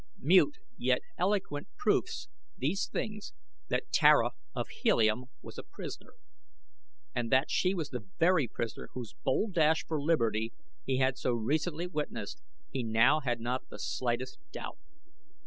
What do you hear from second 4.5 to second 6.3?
of Helium was a prisoner,